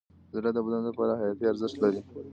[0.35, 2.01] زړه د بدن لپاره حیاتي ارزښت لري.